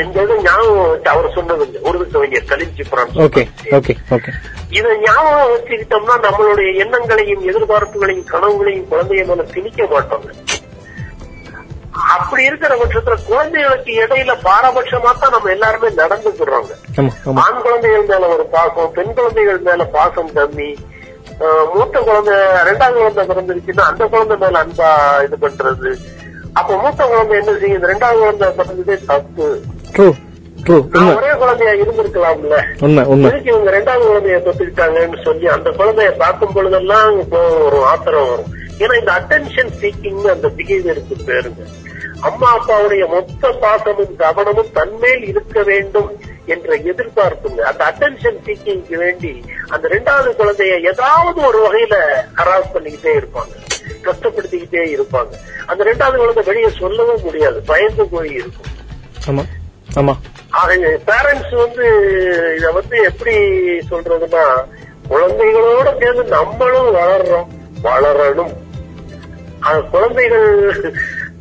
இந்த 0.03 0.19
இது 0.23 0.35
ஞாபகம் 0.43 0.79
வச்சு 0.85 1.11
அவர் 1.13 1.35
சொன்னதுங்க 1.35 1.81
உருது 1.89 2.05
கவிஞர் 2.13 2.51
கலீல் 2.51 2.77
சிப்ரான் 2.79 3.13
இதை 4.79 4.93
ஞாபகம் 5.03 5.51
வச்சுக்கிட்டோம்னா 5.53 6.15
நம்மளுடைய 6.27 6.71
எண்ணங்களையும் 6.85 7.45
எதிர்பார்ப்புகளையும் 7.51 8.31
கனவுகளையும் 8.33 8.89
குழந்தைய 8.93 9.25
மேல 9.31 9.45
திணிக்க 9.55 9.83
மாட்டோங்க. 9.93 10.31
அப்படி 12.15 12.43
இருக்கிற 12.49 12.73
பட்சத்துல 12.81 13.17
குழந்தைகளுக்கு 13.29 13.93
இடையில 14.03 14.33
பாரபட்சமா 14.47 15.11
தான் 15.21 15.35
நம்ம 15.35 15.51
எல்லாருமே 15.55 15.89
நடந்துக்கிறோங்க 16.03 16.73
ஆண் 17.45 17.63
குழந்தைகள் 17.65 18.11
மேல 18.11 18.29
ஒரு 18.35 18.45
பாசம் 18.55 18.93
பெண் 18.99 19.15
குழந்தைகள் 19.19 19.61
மேல 19.69 19.85
பாசம் 19.97 20.31
கம்மி. 20.37 20.71
மூத்த 21.75 21.97
குழந்தை 22.09 22.35
ரெண்டாவது 22.69 22.99
குழந்தை 23.01 23.25
பிறந்துருச்சுன்னா 23.31 23.87
அந்த 23.91 24.05
குழந்தை 24.13 24.37
மேல 24.43 24.61
அன்பா 24.65 24.91
இது 25.27 25.37
பண்றது. 25.47 25.91
அப்ப 26.61 26.77
மூத்த 26.83 27.01
குழந்தை 27.13 27.35
என்ன 27.41 27.55
செய்யுது 27.63 27.91
ரெண்டாவது 27.93 28.21
குழந்தை 28.25 28.49
பிறந்ததே 28.61 28.97
தப்பு. 29.11 29.49
ஒரே 31.19 31.33
குழந்தையா 31.41 31.73
இருந்திருக்கலாம்ல? 31.81 32.55
எதுக்கு 33.31 33.51
இவங்க 33.53 33.71
ரெண்டாவது 33.79 34.07
குழந்தைய 34.11 34.39
தொட்டுக்கிட்டாங்கன்னு 34.47 35.19
சொல்லி 35.27 35.47
அந்த 35.57 35.71
குழந்தைய 35.81 36.13
பார்க்கும் 36.23 36.55
பொழுதெல்லாம் 36.57 37.19
கோவம் 37.33 37.61
வரும் 37.65 37.89
ஆத்திரம் 37.91 38.31
வரும். 38.31 38.53
ஏன்னா 38.83 38.95
இந்த 39.01 39.13
அட்டென்ஷன் 39.19 39.75
சீக்கிங் 39.83 40.25
அந்த 40.35 40.49
பிஹேவியருக்கு 40.57 41.17
பேருங்க. 41.29 41.63
அம்மா 42.21 42.59
அப்பாவுடைய 42.59 43.09
மொத்த 43.09 43.49
பாசமும் 43.49 44.17
கவனமும் 44.17 44.73
தன்மேல் 44.73 45.27
இருக்க 45.27 45.63
வேண்டும் 45.63 46.21
என்ற 46.47 46.77
எதிர்பார்ப்புங்க. 46.77 47.61
அந்த 47.61 47.85
அட்டென்ஷன் 47.85 48.39
சீக்கிங்க்கு 48.47 48.95
வேண்டி 48.95 49.45
அந்த 49.69 49.89
ரெண்டாவது 49.89 50.31
குழந்தைய 50.39 50.83
ஏதாவது 50.83 51.47
ஒரு 51.47 51.59
வகையில 51.65 51.95
ஹராஸ் 52.37 52.75
பண்ணிக்கிட்டே 52.75 53.21
இருப்பாங்க. 53.21 53.65
கஷ்டப்படுத்திக்கிட்டே 54.03 54.97
இருப்பாங்க. 54.97 55.33
அந்த 55.67 55.85
ரெண்டாவது 55.85 56.17
குழந்தை 56.17 56.43
வெளியே 56.45 56.69
சொல்லவும் 56.79 57.23
முடியாது. 57.23 57.63
பயந்து 57.67 58.07
போய் 58.07 58.31
இருக்கும். 58.31 58.65
ஆமா. 59.27 60.17
பேரண்ட்ஸ் 61.07 61.57
வந்து 61.57 61.85
இத 62.59 62.71
வந்து 62.71 63.03
எப்படி 63.03 63.37
சொல்றதுன்னா 63.91 64.65
குழந்தைகளோட 65.11 65.99
சேர்ந்து 66.01 66.25
நம்மளும் 66.25 66.95
வளர்றோம். 66.95 67.47
வளரணும். 67.85 68.53
அந்த 69.61 69.81
குழந்தைகள் 69.81 70.93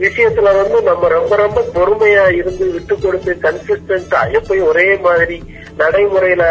விஷயத்துல 0.04 0.50
வந்து 0.58 0.78
நம்ம 0.88 1.08
ரொம்ப 1.08 1.34
ரொம்ப 1.42 1.60
பொறுமையா 1.76 2.24
இருந்து 2.40 2.66
விட்டு 2.74 2.96
கொடுத்து 3.04 3.34
கன்சிஸ்டன்டா 3.46 4.22
எப்பயும் 4.38 4.70
ஒரே 4.72 4.88
மாதிரி 5.06 5.38
நடைமுறையில 5.82 6.44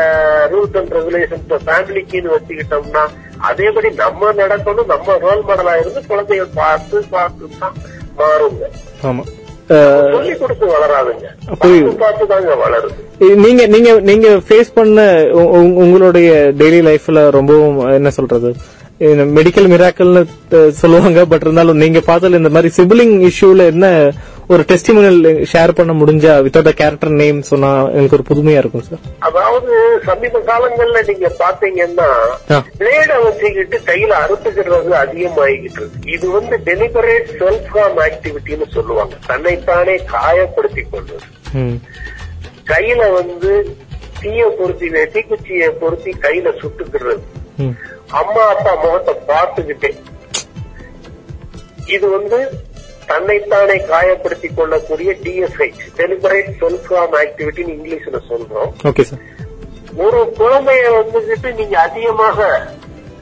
ரூல்ஸ் 0.52 0.78
அண்ட் 0.80 0.94
ரெகுலேஷன்ஸ் 0.98 1.64
ஃபேமிலிக்குன்னு 1.66 2.34
வச்சுக்கிட்டோம்னா 2.34 3.04
அதேபடி 3.50 3.88
நம்ம 4.02 4.32
நடக்கணும் 4.42 4.92
நம்ம 4.94 5.16
ரோல் 5.24 5.44
மாடலா 5.48 5.74
இருந்து 5.82 6.02
குழந்தைகள் 6.10 6.56
பார்த்து 6.60 6.98
பார்த்து 7.14 7.50
தான் 7.60 7.76
மாறுங்க. 8.18 8.64
சொல்லி 10.14 10.34
கொடுத்து 10.40 10.64
வளராதுங்க. 10.72 11.28
பார்த்து 12.02 12.24
தாங்க 12.32 12.54
வளருது. 12.62 12.98
நீங்க 13.44 13.62
நீங்க 13.74 13.90
நீங்க 14.10 14.28
ஃபேஸ் 14.46 14.70
பண்ண 14.78 14.98
உங்களுடைய 15.84 16.30
டெய்லி 16.60 16.80
லைஃப்ல 16.88 17.22
ரொம்பவும் 17.38 17.78
என்ன 17.98 18.10
சொல்றது? 18.18 18.50
மெடிக்கல் 19.36 19.72
மிராக்கல்னு 19.72 20.22
சொல்லுவாங்க 20.82 21.20
பட் 21.30 21.44
இருந்தாலும் 21.46 21.82
நீங்க 21.82 22.00
பார்த்ததுல 22.06 22.40
இந்த 22.42 22.52
மாதிரி 22.56 22.70
சிபிலிங் 22.76 23.16
இஷ்யூல 23.30 23.66
என்ன 23.72 23.86
ஒரு 24.52 24.62
டெஸ்டிமோனியல் 24.70 25.20
ஷேர் 25.52 25.76
பண்ண 25.76 25.92
முடிஞ்சா 25.92 26.32
வித்தவுட் 26.44 26.78
கேரக்டர் 26.80 27.12
நேம் 27.20 27.38
சொன்னா 27.50 27.70
எனக்கு 27.94 28.16
ஒரு 28.18 28.26
புதுமையா 28.30 28.58
இருக்கும் 28.62 28.84
சார் 28.88 29.04
அதாவது 29.28 29.74
சமீப 30.08 30.42
காலங்கள்ல 30.50 31.00
நீங்க 31.10 31.28
பாத்தீங்கன்னா. 31.42 32.08
பிளேட 32.80 33.12
வச்சுக்கிட்டு 33.26 33.78
கையில 33.86 34.12
அறுத்துக்கிறது 34.24 34.92
அதிகமாகிக்கிட்டு 35.02 35.80
இருக்கு 35.80 36.12
இது 36.16 36.26
வந்து 36.30 36.58
டெலிபரேட் 36.68 37.30
செல்ஃப் 37.40 37.70
ஹார்ம் 37.76 38.00
ஆக்டிவிட்டின்னு 38.08 38.68
சொல்லுவாங்க 38.76 39.16
தன்னைத்தானே 39.30 39.96
காயப்படுத்திக் 40.14 40.92
கொள்வது. 40.92 41.26
கையில 42.72 43.02
வந்து 43.12 43.52
தீய 44.20 44.44
பொருத்தி 44.58 44.88
தீக்குச்சியை 45.14 45.70
பொருத்தி 45.80 46.12
கையில 46.26 46.48
சுட்டுக்கிறது. 46.60 47.22
அம்மா 48.10 48.46
அப்பா 48.46 48.74
முகத்தை 48.74 49.14
பார்த்துக்கிட்டே 49.28 49.96
இது 51.86 52.10
வந்து 52.10 52.62
தன்னைத்தானே 53.06 53.76
காயப்படுத்திக் 53.76 54.56
கொள்ளக்கூடிய 54.56 55.12
D S H 55.12 55.80
deliberate 55.96 56.50
self 56.60 56.86
harm 56.88 57.16
ஆக்டிவிட்டின்னு 57.22 57.74
இங்கிலீஷ்ல 57.76 58.20
சொல்றோம். 58.28 58.70
ஒரு 59.96 60.34
குழந்தைய 60.38 60.84
வந்துகிட்டு 61.00 61.54
நீங்க 61.54 61.80
அதிகமாக 61.80 62.68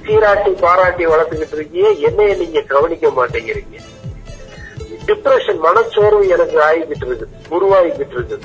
சீராட்டி 0.06 0.50
பாராட்டி 0.50 1.06
வளர்த்துக்கிட்டு 1.06 1.52
இருக்கீங்க. 1.52 1.88
என்னைய 1.88 2.34
நீங்க 2.34 2.60
கவனிக்க 2.60 3.08
மாட்டேங்கிறீங்க. 3.08 3.78
டிப்ரெஷன் 5.06 5.58
மனச்சோர்வு 5.58 6.28
எனக்கு 6.28 6.58
ஆகிக்கிட்டு 6.68 7.06
இருக்குது 7.08 7.28
உருவாகிக்கிட்டு 7.50 8.16
இருக்குது. 8.18 8.38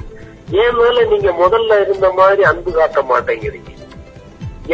என் 0.52 0.76
மேல 0.76 1.04
நீங்க 1.04 1.32
முதல்ல 1.32 1.82
இருந்த 1.82 2.12
மாதிரி 2.12 2.44
அன்பு 2.44 2.72
காட்ட 2.72 3.02
மாட்டேங்கிறீங்க. 3.02 3.72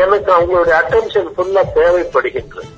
எனக்கு 0.02 0.30
அவங்களுடைய 0.36 0.76
அட்டென்ஷன் 0.82 1.30
ஃபுல்லா 1.36 1.64
தேவைப்படுகின்றது. 1.76 2.70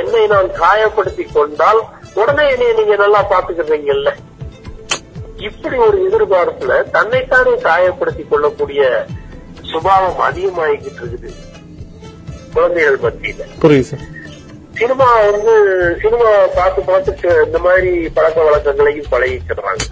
என்னை 0.00 0.22
நான் 0.26 0.48
காயப்படுத்தி 0.62 1.24
கொண்டால் 1.32 1.80
உடனே 2.20 2.44
என்னைய 2.52 2.72
நீங்க 2.78 2.96
நல்லா 3.02 3.20
பாத்துக்கிறீங்கல்ல 3.32 4.12
இப்படி 5.48 5.76
ஒரு 5.86 5.96
எதிர்பார்ப்புல 6.08 6.74
தன்னைத்தானே 6.96 7.54
காயப்படுத்திக் 7.68 8.30
கொள்ளக்கூடிய 8.30 8.82
சுபாவம் 9.70 10.20
அதிகமாகிக்கிட்டு 10.28 11.00
இருக்குது 11.02 11.30
குழந்தைகள் 12.54 12.98
மத்தியில. 13.04 13.44
புரியுது 13.62 13.96
சினிமா 14.78 15.08
வந்து 15.30 15.54
சினிமா 16.02 16.30
பார்த்து 16.56 16.80
பார்த்து 16.82 17.32
இந்த 17.46 17.58
மாதிரி 17.66 17.90
பழக்க 18.16 18.38
வழக்கங்களையும் 18.46 19.10
பழகிக்கிறாங்க. 19.12 19.84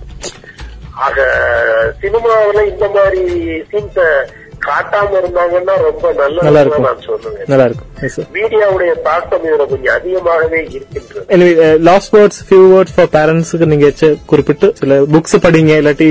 ஆக 1.07 1.27
சினிமாவுல 2.03 2.63
இந்த 2.73 2.87
மாதிரி 2.97 3.23
சீன்ஸ 3.71 4.07
காட்டாம 4.67 5.09
இருந்தாங்கன்னா 5.21 5.75
ரொம்ப 5.87 6.13
நல்லா 6.21 6.61
இருக்கும். 6.65 6.87
நான் 6.89 7.03
சொல்லுவேன். 7.07 7.47
நல்லா 7.53 7.65
இருக்கும். 7.69 8.29
மீடியாவுடைய 8.37 8.93
தாக்கம் 9.09 9.45
இதுல 9.49 9.65
கொஞ்சம் 9.73 9.95
அதிகமாகவே 9.99 10.61
இருக்கின்றது. 10.77 11.25
எனவே 11.35 11.69
last 11.89 12.13
words 12.17 12.43
few 12.49 12.63
words 12.75 12.95
for 12.97 13.11
பேரண்ட்ஸுக்கு 13.17 13.69
நீங்க 13.73 13.91
குறிப்பிட்டு 14.33 14.69
சில 14.81 15.01
புக்ஸ் 15.15 15.37
படிங்க 15.47 15.75
இல்லாட்டி 15.83 16.11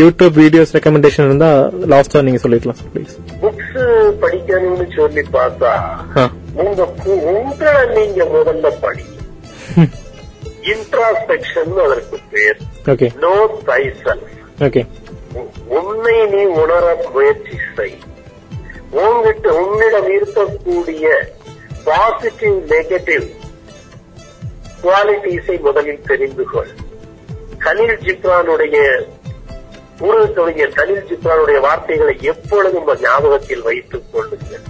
யூடியூப் 0.00 0.36
வீடியோஸ் 0.42 0.74
ரெக்கமெண்டேஷன் 0.76 1.26
இருந்தா 1.28 1.50
லாஸ்டா 1.92 2.22
நீங்க 2.28 2.40
சொல்லிக்கலாம் 2.44 2.80
ப்ளீஸ் 2.92 3.14
புக்ஸ் 3.42 3.80
படிக்கணும்னு 4.22 4.86
சொல்லி 4.98 5.24
பார்த்தா 5.38 5.72
உங்க 6.64 6.80
உங்களை 7.34 7.74
நீங்க 7.98 8.24
முதல்ல 8.36 8.70
படிங்க 8.84 9.10
இன்ட்ராஸ்பெக்ஷன் 10.72 11.72
அதற்கு 11.84 12.18
பேர். 12.32 12.58
ஓகே 12.92 13.06
நோ 13.24 13.34
தைசல் 13.68 14.22
ஓகே 14.66 14.82
உன்னை 15.78 16.16
நீ 16.32 16.42
உணர 16.62 16.84
முயற்சி 17.14 17.56
செய் 17.76 17.96
உன்கிட்ட 19.02 19.46
உன்னிடம் 19.60 20.08
இருக்கக்கூடிய 20.16 21.06
பாசிட்டிவ் 21.86 22.56
நெகட்டிவ் 22.72 23.26
குவாலிட்டிஸை 24.82 25.56
முதலில் 25.66 26.06
தெரிந்து 26.10 26.44
கொள். 26.52 26.72
கலில் 27.64 27.96
ஜிப்ரானுடைய 28.06 28.76
ஊரக 30.06 30.26
கவிஞர் 30.36 30.76
கலில் 30.78 31.04
ஜிப்ரானுடைய 31.10 31.58
வார்த்தைகளை 31.66 32.14
எப்பொழுதும் 32.32 32.88
ஞாபகத்தில் 33.06 33.64
வைத்துக் 33.68 34.08
கொள்ளுங்கள். 34.12 34.64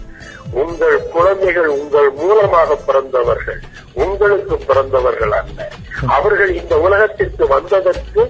உங்கள் 0.62 0.97
குழந்தைகள் 1.14 1.69
உங்கள் 1.78 2.11
மூலமாக 2.21 2.76
பிறந்தவர்கள் 2.88 3.61
உங்களுக்கு 4.04 4.57
பிறந்தவர்கள் 4.69 5.35
அல்ல. 5.40 5.69
அவர்கள் 6.16 6.52
இந்த 6.61 6.75
உலகத்திற்கு 6.87 7.47
வந்ததற்கு 7.57 8.23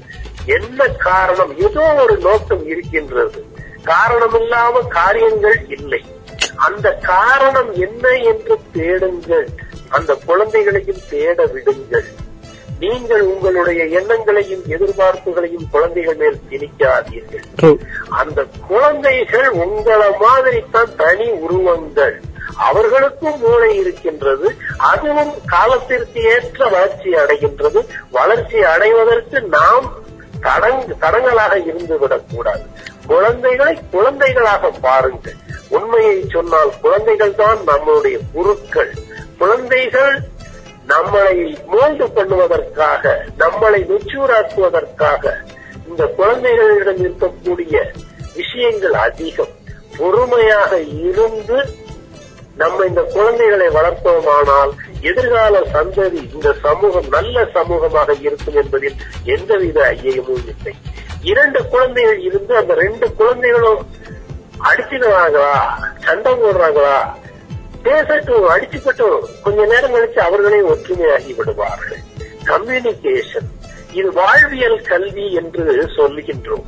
என்ன 0.47 0.87
காரணம்? 0.87 1.59
ஏதோ 1.59 1.95
ஒரு 1.95 2.17
நோக்கம் 2.17 2.67
இருக்கின்றது. 2.67 3.47
காரணமில்லாம 3.85 4.89
காரியங்கள் 4.89 5.65
இல்லை. 5.69 6.05
அந்த 6.57 6.93
காரணம் 6.93 7.75
என்ன 7.75 8.09
என்று 8.09 8.59
தேடுங்கள். 8.73 9.49
அந்த 9.89 10.19
குழந்தைகளையும் 10.27 11.01
தேட 11.11 11.47
விடுங்கள். 11.47 12.05
நீங்கள் 12.79 13.21
உங்களுடைய 13.21 13.85
எண்ணங்களையும் 13.85 14.63
எதிர்பார்ப்புகளையும் 14.69 15.71
குழந்தைகள் 15.71 16.15
மேல் 16.15 16.41
திணிக்காதீர்கள். 16.51 17.79
அந்த 18.09 18.45
குழந்தைகள் 18.67 19.49
உங்களை 19.49 20.07
மாதிரி 20.21 20.63
தான் 20.71 20.97
தனி 20.97 21.31
உருவங்கள். 21.31 22.21
அவர்களுக்கும் 22.57 23.39
மூளை 23.39 23.77
இருக்கின்றது. 23.77 24.55
அதுவும் 24.77 25.35
காலத்திற்கு 25.47 26.23
ஏற்ற 26.23 26.69
வளர்ச்சி 26.69 27.11
அடைகின்றது. 27.11 27.87
வளர்ச்சி 28.11 28.63
அடைவதற்கு 28.63 29.41
நாம் 29.41 30.01
தடங்கு 30.43 30.97
தடங்களாக 31.01 31.59
இருந்துவிடக் 31.59 32.35
கூடாது. 32.35 32.63
குழந்தைகளை 33.07 33.79
குழந்தைகளாக 33.91 34.71
பாருங்கள். 34.71 35.35
உண்மையை 35.69 36.25
சொன்னால் 36.33 36.73
குழந்தைகள் 36.83 37.35
தான் 37.35 37.65
நம்முடைய 37.65 38.19
குருக்கள். 38.33 38.95
குழந்தைகள் 39.39 40.21
நம்மளை 40.89 41.57
மோல்டு 41.67 42.07
பண்ணுவதற்காக 42.07 43.17
நம்மளை 43.39 43.87
மெச்சூராக்குவதற்காக 43.87 45.33
இந்த 45.89 46.07
குழந்தைகளிடம் 46.07 47.05
இருக்கக்கூடிய 47.05 47.77
விஷயங்கள் 48.35 48.93
அதிகம். 48.93 49.61
பொறுமையாக 49.99 50.81
இருந்து 50.81 51.65
நம்ம 52.57 52.85
இந்த 52.85 53.03
குழந்தைகளை 53.03 53.69
வளர்த்தோமானால் 53.69 54.73
எதிர்கால 55.01 55.61
சந்ததி 55.75 56.33
இந்த 56.35 56.55
சமூகம் 56.63 57.09
நல்ல 57.09 57.45
சமூகமாக 57.55 58.21
இருக்கும் 58.21 58.55
என்பதில் 58.55 58.95
எந்தவித 59.25 59.81
ஐயமும் 59.91 60.45
இல்லை. 60.53 60.75
இரண்டு 61.23 61.69
குழந்தைகள் 61.69 62.21
இருந்து 62.21 62.57
அந்த 62.57 62.75
ரெண்டு 62.75 63.13
குழந்தைகளும் 63.13 63.83
அடிச்சுக்கிறாங்களா 64.71 65.55
சண்டை 65.99 66.33
போடுறாங்களா? 66.33 66.99
பேசட்டும் 67.83 68.49
அடிச்சுக்கட்டும். 68.49 69.23
கொஞ்ச 69.43 69.65
நேரம் 69.65 69.95
கழிச்சு 69.95 70.19
அவர்களே 70.19 70.61
ஒற்றுமையாகி 70.61 71.35
விடுவார்கள். 71.35 72.03
கம்யூனிகேஷன் 72.45 73.49
இது 73.93 74.13
வாழ்வியல் 74.13 74.81
கல்வி 74.81 75.33
என்று 75.33 75.89
சொல்லுகின்றோம். 75.97 76.65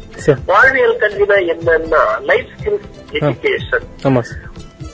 வாழ்வியல் 0.47 0.97
கல்வினா 0.97 1.39
என்னன்னா 1.55 2.03
life 2.31 2.51
skills 2.57 2.89
education 3.13 3.87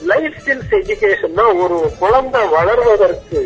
life 0.05 0.33
skills 0.43 0.71
எஜுகேஷன்னா 0.71 1.45
ஒரு 1.63 1.91
குழந்தை 1.99 2.41
வளர்வதற்கு 2.41 3.39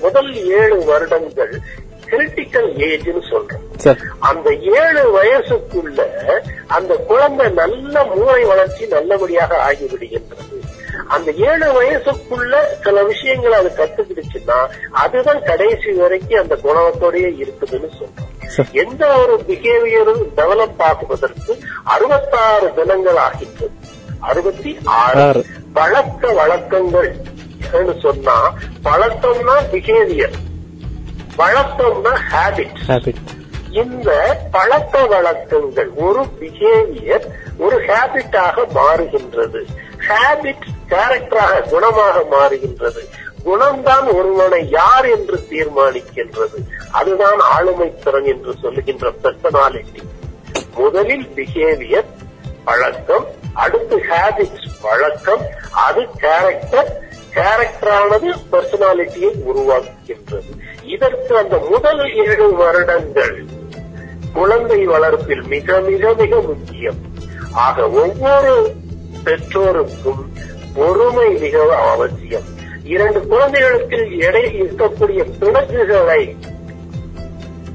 முதல் 0.00 0.32
ஏழு 0.34 0.84
வருடங்கள் 0.84 1.60
கிரிட்டிக்கல் 2.08 2.68
ஏஜ்னு 2.86 3.22
சொல்றோம். 3.30 3.96
அந்த 4.18 4.52
ஏழு 4.52 5.02
வயசுக்குள்ள 5.16 6.00
அந்த 6.66 6.94
குழந்தை 6.94 7.48
நல்ல 7.50 8.04
மூளை 8.04 8.44
வளர்ச்சி 8.44 8.86
நல்லபடியாக 8.86 9.56
ஆகிவிடுகின்றது. 9.68 10.58
அந்த 11.08 11.32
ஏழு 11.32 11.66
வயசுக்குள்ள 11.76 12.54
சில 12.82 13.04
விஷயங்களை 13.04 13.58
அது 13.58 13.70
கத்துக்கிடுச்சுன்னா 13.78 14.58
அதுதான் 14.90 15.42
கடைசி 15.42 15.92
வரைக்கும் 15.92 16.42
அந்த 16.42 16.58
குணத்தோடயே 16.64 17.30
இருக்குதுன்னு 17.42 17.90
சொல்றோம். 17.98 18.30
எந்த 18.72 19.06
ஒரு 19.18 19.44
பிஹேவியரும் 19.48 20.24
டெவலப் 20.36 20.82
ஆகுவதற்கு 20.82 21.58
அறுபத்தாறு 21.84 22.74
தினங்கள் 22.74 23.16
ஆகின்றது. 23.16 23.72
அறுபத்தி 24.28 24.72
ஆறு. 24.84 25.42
பழக்க 25.78 26.32
வழக்கங்கள் 26.40 27.10
ன்னு 27.78 27.94
சொன்னா 28.04 28.34
பழக்கம்னா 28.86 29.54
பிஹேவியர் 29.72 30.36
வழக்கம்னா 31.38 32.12
ஹேபிட் 32.32 32.80
இந்த 33.80 34.10
பழக்க 34.54 35.04
வழக்கங்கள் 35.12 35.90
ஒரு 36.06 36.22
பிஹேவியர் 36.40 37.26
ஒரு 37.64 37.76
ஹேபிட்டாக 37.86 38.66
மாறுகின்றது. 38.78 39.60
ஹேபிட் 40.08 40.66
கேரக்டராக 40.92 41.62
குணமாக 41.72 42.16
மாறுகின்றது. 42.34 43.02
குணம்தான் 43.46 44.06
ஒருவனை 44.16 44.60
யார் 44.78 45.06
என்று 45.14 45.38
தீர்மானிக்கின்றது. 45.50 46.58
அதுதான் 46.98 47.40
ஆளுமை 47.54 47.88
திறன் 48.04 48.28
என்று 48.34 48.52
சொல்லுகின்ற 48.62 49.12
பர்சனாலிட்டி 49.22 50.02
முதலில் 50.78 51.26
பிஹேவியர் 51.36 52.10
பழக்கம் 52.68 53.26
அடுத்து 53.54 53.96
ஹேபிட்ஸ் 53.96 54.68
வழக்கம் 54.82 55.44
அது 55.72 56.06
கேரக்டர் 56.16 57.02
கேரக்டரானது 57.34 58.32
பர்சனாலிட்டியை 58.52 59.30
உருவாக்குகின்றது. 59.48 60.50
இதற்கு 60.82 61.36
அந்த 61.36 61.58
முதல் 61.58 62.14
ஏழு 62.14 62.54
வருடங்கள் 62.54 63.44
குழந்தை 64.32 64.84
வளர்ப்பில் 64.84 65.42
மிக 65.42 65.80
மிக 65.80 66.12
மிக 66.12 66.40
முக்கியம். 66.40 67.00
ஆக 67.52 67.90
ஒவ்வொரு 67.90 68.74
பெற்றோருக்கும் 69.24 70.32
பொறுமை 70.74 71.28
மிக 71.28 71.76
அவசியம். 71.76 72.46
இரண்டு 72.84 73.26
குழந்தைகளுக்கு 73.26 74.16
இடையில் 74.16 74.72
இருக்கக்கூடிய 74.72 75.26
பிணக்குகளை 75.40 76.36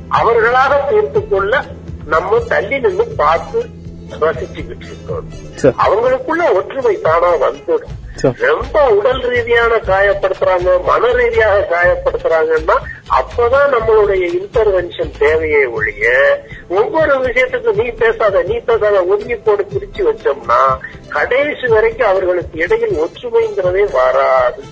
அவர்களாக 0.10 0.88
தீர்த்துக் 0.90 1.30
கொள்ள 1.30 1.66
நம்ம 2.06 2.40
தள்ளி 2.40 2.80
நின்று 2.80 3.06
பார்த்து 3.18 3.66
இருக்கோம். 4.12 5.30
சரி. 5.56 5.76
அவங்களுக்குள்ள 5.88 6.54
ஒற்றுமை 6.54 7.02
தானா 7.02 7.36
வந்துடும். 7.36 7.98
ரொம்ப 8.38 8.90
உடல் 8.90 9.22
ரீதியான 9.22 9.76
காயப்படுத்துறாங்க 9.76 10.84
மன 10.84 11.12
ரீதியாக 11.12 11.68
காயப்படுத்துறாங்கன்னா 11.70 12.76
அப்பதான் 13.10 13.74
நம்மளுடைய 13.74 14.40
இன்டர்வென்ஷன் 14.40 15.18
தேவையே 15.20 15.66
ஒழிய 15.66 16.42
ஒவ்வொரு 16.70 17.14
விஷயத்துக்கும் 17.14 17.84
நீ 17.84 17.90
பேசாத 17.90 18.42
நீ 18.42 18.56
பேசாத 18.58 19.04
ஒதுங்கி 19.04 19.36
போட்டு 19.36 19.64
பிரிச்சு 19.64 19.98
வச்சோம்னா 19.98 20.78
கடைசி 21.10 21.68
வரைக்கும் 21.68 22.08
அவர்களுக்கு 22.08 22.60
இடையில் 22.60 22.98
ஒற்றுமைங்கிறதே 23.00 23.92
வராது. 23.92 24.64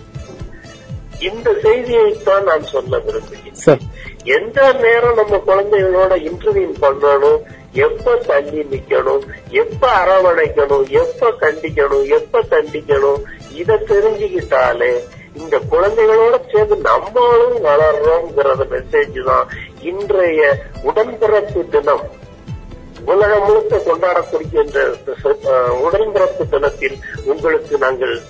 இந்த 1.20 1.52
செய்தியைத்தான் 1.52 2.44
நான் 2.44 2.64
சொல்ல 2.64 2.98
விரும்புகிறேன். 2.98 3.54
சார் 3.54 3.78
எந்த 4.24 4.74
நேரம் 4.74 5.16
நம்ம 5.16 5.38
குழந்தைகளோட 5.48 6.32
இன்டர்வியூ 6.32 6.70
பண்ணணும் 6.82 7.40
எப்ப 7.74 8.16
தள்ளி 8.16 8.64
நிக்கணும் 8.72 9.24
எப்ப 9.50 9.90
அரவணைக்கணும் 9.90 10.90
எப்ப 10.90 11.32
கண்டிக்கணும் 11.42 12.06
எப்ப 12.08 12.44
தண்டிக்கணும் 12.50 13.22
இத 13.54 13.80
தெரிஞ்சுக்கிட்டாலே 13.88 14.94
இந்த 15.36 15.60
குழந்தைகளோட 15.72 16.36
சேர்ந்து 16.52 16.76
நம்மளும் 16.76 17.64
வளர்றோம்ங்கிறத 17.64 18.66
மெசேஜ் 18.74 19.24
தான் 19.24 19.48
இன்றைய 19.82 20.58
உடன்பிறப்பு 20.84 21.70
தினம். 21.70 22.06
உலகம் 23.06 23.46
முழுக்க 23.46 23.78
கொண்டாடக்கூடிய 23.78 24.62
உடன்பிறப்பு 25.88 26.50
தினத்தில் 26.50 26.98
உங்களுக்கு 27.26 27.78
நாங்கள் 27.78 28.22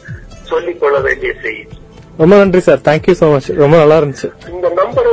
சொல்லிக் 0.44 0.80
கொள்ள 0.80 1.00
வேண்டிய 1.00 1.34
செய்தி. 1.42 1.78
ரொம்ப 2.18 2.36
நன்றி 2.36 2.60
சார். 2.60 2.80
தேங்க்யூ 2.80 3.12
so 3.12 3.32
மச் 3.32 3.50
ரொம்ப 3.50 3.78
நல்லா 3.78 3.98
இருந்துச்சு. 4.00 4.30
இந்த 4.50 4.70
நம்பர் 4.70 5.10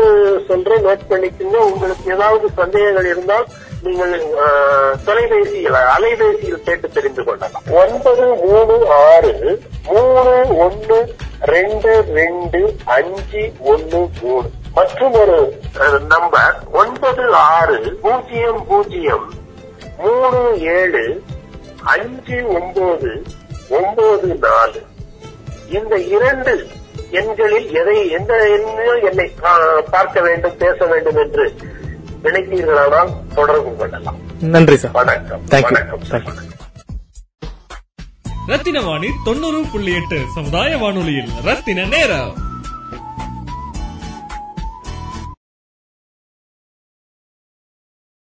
சொல்றேன் 0.49 0.85
நோட் 0.87 1.07
பண்ணிக்கோங்க. 1.11 1.59
உங்களுக்கு 1.73 2.13
ஏதாவது 2.13 2.49
சந்தேகங்கள் 2.57 3.05
இருந்தால் 3.05 3.47
நீங்கள் 3.87 4.15
தொலைபேசியில் 5.07 5.79
அலைபேசியில் 5.95 6.65
கேட்டு 6.67 6.89
தெரிந்து 6.97 7.23
கொள்ளலாம். 7.25 7.65
ஒன்பது 7.83 8.27
மூணு 8.43 8.77
ஆறு 8.99 9.33
மூணு 9.89 10.35
ஒன்று 10.65 10.99
ரெண்டு 11.55 11.93
ரெண்டு 12.19 12.61
அஞ்சு 12.97 13.43
ஒன்று 13.73 14.01
மூணு. 14.23 14.49
மற்றும் 14.79 15.17
ஒரு 15.23 15.39
நம்பர் 16.13 16.57
ஒன்பது 16.83 17.25
ஆறு 17.33 17.79
பூஜ்ஜியம் 18.05 18.63
பூஜ்ஜியம் 18.71 19.27
மூணு 20.05 20.41
ஏழு 20.77 21.05
அஞ்சு 21.97 22.39
ஒன்பது 22.59 23.13
ஒன்பது 23.79 24.31
நாலு. 24.47 24.81
இந்த 25.77 25.95
இரண்டு 26.17 26.55
எண்களில் 27.21 27.69
எதை 27.81 27.99
எந்த 28.19 28.35
எண்ணில் 28.57 29.05
என்னை 29.11 29.27
பார்க்க 29.95 30.21
வேண்டும் 30.27 30.57
பேச 30.63 30.79
வேண்டும் 30.93 31.21
என்று 31.25 31.47
நினைத்தீர்களானால் 32.25 33.35
தொடர்பு 33.35 33.77
கொள்ளலாம். 33.77 34.17
நன்றி 34.41 34.77
சார். 34.77 34.93
வணக்கம். 34.93 35.41
வணக்கம் 35.49 36.35
ரத்தின 38.47 38.81
வாணி 38.81 39.09
தொண்ணூறு 39.25 39.65
புள்ளி 39.73 39.95
எட்டு 39.95 40.21
சமுதாய 40.35 40.79
வானொலியில் 40.79 41.29
ரத்தின 41.45 41.85
நேரம். 41.85 42.53